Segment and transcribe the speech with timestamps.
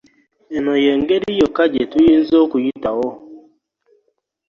[0.55, 3.07] Eno y'engeri yokka gye tuyinza okuyitawo.